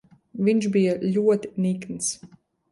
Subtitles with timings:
[0.47, 2.13] Viņš bija ļoti nikns.